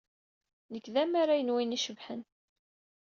Nekk 0.73 0.87
d 0.93 0.95
amaray 1.03 1.41
n 1.43 1.51
wayen 1.53 1.75
icebḥen. 1.77 2.21